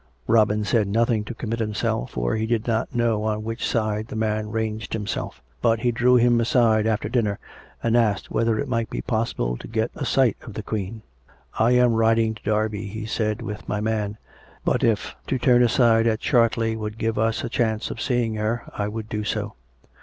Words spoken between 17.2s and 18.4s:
a chance of seeing